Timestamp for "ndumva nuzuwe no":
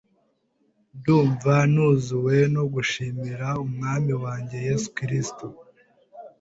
0.97-2.63